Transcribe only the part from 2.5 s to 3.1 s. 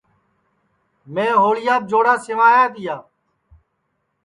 تیا